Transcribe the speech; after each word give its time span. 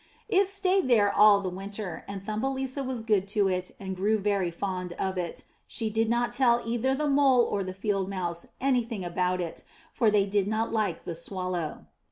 It 0.29 0.49
stayed 0.49 0.87
there 0.87 1.13
all 1.13 1.41
the 1.41 1.49
winter, 1.51 2.03
and 2.07 2.23
Thumbelisa 2.25 2.83
was 2.83 3.03
good 3.03 3.27
to 3.37 3.47
it 3.47 3.69
and 3.79 3.95
grew 3.95 4.17
very 4.17 4.49
fond 4.49 4.93
of 4.93 5.15
it. 5.15 5.43
She 5.67 5.91
did 5.91 6.09
not 6.09 6.33
tell 6.33 6.59
either 6.65 6.95
the 6.95 7.07
Mole 7.07 7.43
or 7.43 7.63
the 7.63 7.71
Field 7.75 8.09
Mouse 8.09 8.47
anything 8.59 9.05
about 9.05 9.39
it, 9.41 9.63
for 9.93 10.09
they 10.09 10.25
did 10.25 10.47
not 10.47 10.73
like 10.73 11.05
the 11.05 11.13
Swallow. 11.13 11.85